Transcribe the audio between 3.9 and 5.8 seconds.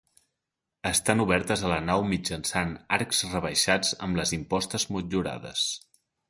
amb les impostes motllurades.